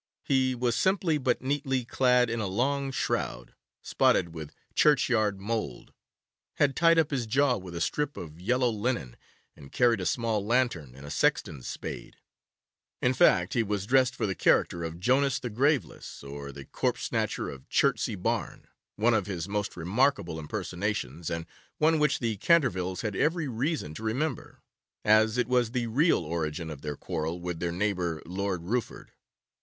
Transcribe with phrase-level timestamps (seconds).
[0.23, 3.53] He was simply but neatly clad in a long shroud,
[3.83, 5.93] spotted with churchyard mould,
[6.55, 9.15] had tied up his jaw with a strip of yellow linen,
[9.55, 12.15] and carried a small lantern and a sexton's spade.
[12.99, 17.03] In fact, he was dressed for the character of 'Jonas the Graveless, or the Corpse
[17.03, 18.65] Snatcher of Chertsey Barn,'
[18.95, 21.45] one of his most remarkable impersonations, and
[21.77, 24.63] one which the Cantervilles had every reason to remember,
[25.05, 29.11] as it was the real origin of their quarrel with their neighbour, Lord Rufford.